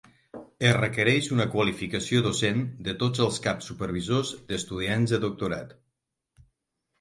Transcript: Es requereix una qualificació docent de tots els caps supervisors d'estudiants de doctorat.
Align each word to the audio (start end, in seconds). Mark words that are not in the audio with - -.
Es 0.67 0.71
requereix 0.77 1.27
una 1.35 1.45
qualificació 1.55 2.21
docent 2.27 2.63
de 2.87 2.95
tots 3.03 3.21
els 3.27 3.37
caps 3.45 3.69
supervisors 3.73 4.33
d'estudiants 4.53 5.15
de 5.17 5.21
doctorat. 5.29 5.77